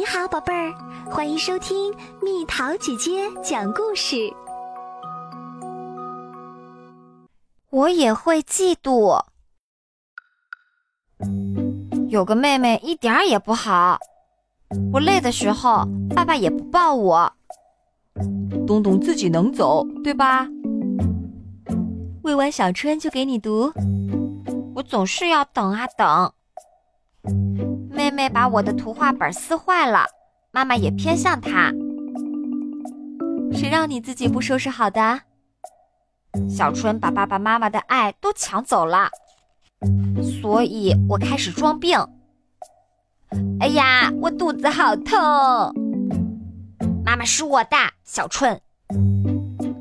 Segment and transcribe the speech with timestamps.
[0.00, 0.72] 你好，宝贝儿，
[1.10, 4.32] 欢迎收听蜜桃姐姐讲故事。
[7.68, 9.22] 我也会嫉妒。
[12.08, 13.98] 有个妹妹一点儿也不好，
[14.90, 15.86] 我累的时候，
[16.16, 17.30] 爸爸也不抱我。
[18.66, 20.48] 东东自己能走，对吧？
[22.22, 23.70] 喂完小春就给你读。
[24.74, 26.32] 我总是要等啊等。
[27.90, 30.06] 妹妹把我的图画本撕坏了，
[30.50, 31.72] 妈妈也偏向她。
[33.52, 35.20] 谁让你自己不收拾好的？
[36.48, 39.10] 小春把爸爸妈妈的爱都抢走了，
[40.40, 41.98] 所以我开始装病。
[43.60, 45.18] 哎呀，我肚子好痛！
[47.04, 48.60] 妈妈是我的，小春。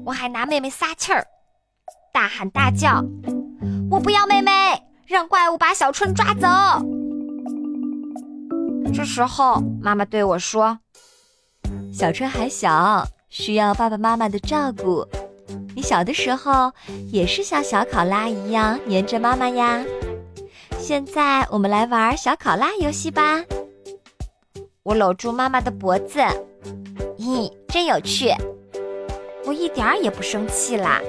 [0.05, 1.25] 我还拿妹妹撒气儿，
[2.11, 3.03] 大喊大叫
[3.89, 4.51] ：“我不要妹妹，
[5.05, 6.47] 让怪物把小春抓走！”
[8.99, 10.77] 这时候，妈妈对我说
[11.89, 15.07] ：“小春还小，需要爸爸妈妈的照顾。
[15.73, 16.69] 你小的时候
[17.09, 19.81] 也是像小考拉一样黏着妈妈呀。
[20.77, 23.41] 现在我们来玩小考拉游戏吧。”
[24.83, 26.19] 我搂住妈妈的脖子，
[27.17, 28.33] 咦，真有趣！
[29.45, 30.99] 我一点儿也不生气啦。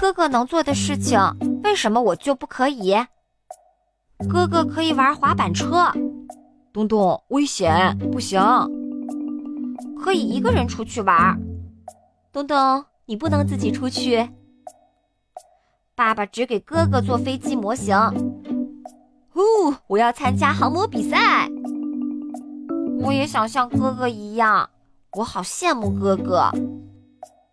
[0.00, 1.20] 哥哥能做的事情，
[1.62, 2.96] 为什么我就不可以？
[4.26, 5.92] 哥哥可以玩滑板车，
[6.72, 8.40] 东东危险，不行。
[10.00, 11.38] 可以一个人出去玩，
[12.32, 14.28] 东东你不能自己出去。
[15.94, 17.96] 爸爸只给哥哥做飞机模型。
[17.96, 21.48] 哦，我要参加航模比赛。
[23.00, 24.68] 我也想像哥哥一样，
[25.12, 26.50] 我好羡慕哥哥。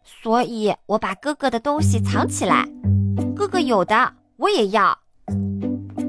[0.04, 2.68] 所以我把哥哥的东西藏起来，
[3.36, 4.98] 哥哥有的我也要。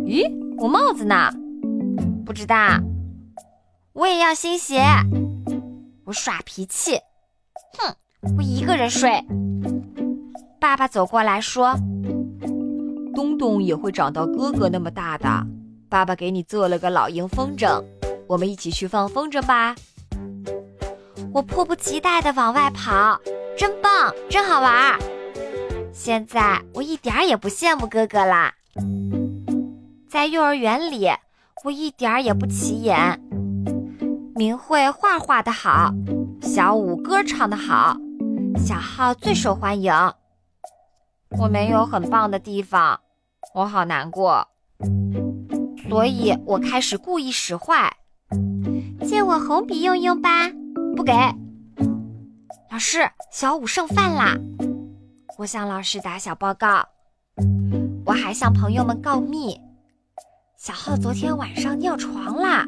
[0.04, 1.30] 咦，我帽子呢？
[2.24, 2.56] 不知道。
[3.92, 4.82] 我也要新鞋。
[6.04, 6.98] 我耍脾气，
[7.78, 7.94] 哼，
[8.36, 9.10] 我一个人睡。
[10.58, 11.74] 爸爸走过来说
[13.14, 15.28] ：“东东也会长到哥哥那么大的。
[15.88, 17.82] 爸爸给你做了个老鹰风筝，
[18.26, 19.74] 我们一起去放风筝吧。”
[21.32, 23.20] 我迫不及待地往外跑，
[23.58, 24.98] 真棒，真好玩。
[25.92, 28.54] 现在我一点儿也不羡慕哥哥啦。
[30.16, 31.10] 在幼儿园里，
[31.62, 33.20] 我一点儿也不起眼。
[34.34, 35.92] 明慧画画的好，
[36.40, 37.94] 小五歌唱的好，
[38.56, 39.92] 小浩最受欢迎。
[41.38, 42.98] 我没有很棒的地方，
[43.52, 44.48] 我好难过。
[45.86, 47.94] 所以我开始故意使坏，
[49.06, 50.48] 借我红笔用用吧。
[50.96, 51.12] 不给。
[52.70, 54.34] 老师，小五剩饭啦！
[55.36, 56.88] 我向老师打小报告，
[58.06, 59.60] 我还向朋友们告密。
[60.66, 62.66] 小浩昨天晚上尿床啦！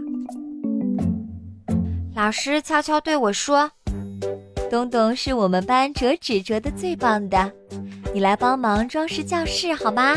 [2.15, 3.69] 老师悄悄对我说
[4.71, 7.53] ：“东东是我们班折纸折的最棒的，
[8.15, 10.15] 你来帮忙装饰教室好吗？”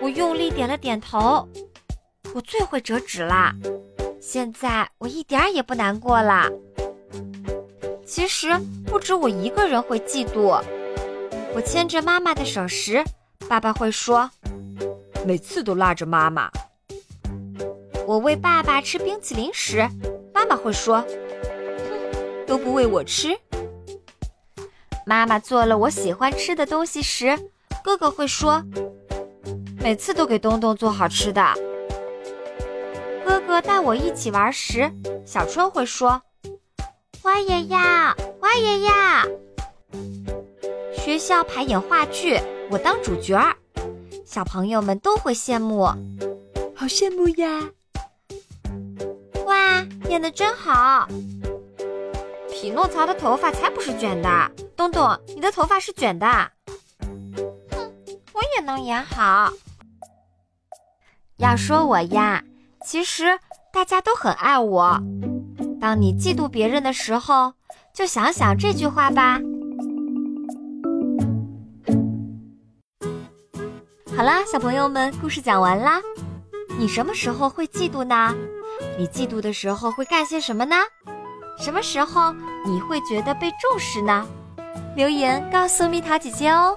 [0.00, 1.46] 我用力点了点头。
[2.34, 3.54] 我最会折纸啦，
[4.18, 6.48] 现在我一点也不难过啦。
[8.06, 8.48] 其实
[8.86, 10.58] 不止我一个人会嫉妒。
[11.54, 13.04] 我牵着妈妈的手时，
[13.46, 14.30] 爸爸会说。
[15.26, 16.50] 每次都拉着妈妈。
[18.06, 19.88] 我喂爸爸吃冰淇淋时，
[20.34, 23.34] 妈妈会说：“哼，都不喂我吃。”
[25.06, 27.38] 妈妈做了我喜欢吃的东西时，
[27.82, 28.62] 哥哥会说
[29.80, 31.42] ：“每次都给东东做好吃的。”
[33.26, 34.90] 哥哥带我一起玩时，
[35.24, 36.20] 小春会说
[37.24, 37.78] ：“我也要，
[38.40, 38.92] 我也要。”
[40.94, 42.38] 学校排演话剧，
[42.70, 43.54] 我当主角儿。
[44.34, 45.84] 小朋友们都会羡慕，
[46.74, 47.70] 好羡慕呀！
[49.46, 51.06] 哇，演的真好！
[52.50, 56.26] 匹诺曹的头发才不是卷的，东东，你的头发是卷的。
[56.26, 57.54] 哼，
[58.32, 59.52] 我也能演好。
[61.36, 62.42] 要说我呀，
[62.84, 63.38] 其实
[63.72, 65.00] 大家都很爱我。
[65.80, 67.52] 当你嫉妒别人的时候，
[67.92, 69.40] 就想想这句话吧。
[74.16, 76.00] 好啦，小朋友们，故事讲完啦。
[76.78, 78.32] 你什么时候会嫉妒呢？
[78.96, 80.76] 你嫉妒的时候会干些什么呢？
[81.58, 82.32] 什么时候
[82.64, 84.24] 你会觉得被重视呢？
[84.94, 86.76] 留言告诉蜜桃姐姐哦。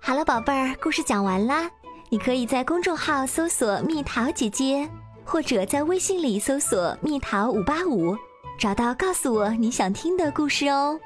[0.00, 1.70] 好了，宝贝儿，故事讲完啦。
[2.08, 4.88] 你可以在公众号搜索“蜜桃姐姐”，
[5.22, 8.16] 或者在微信里搜索“蜜桃五八五”，
[8.58, 10.98] 找到告诉我你想听的故事哦。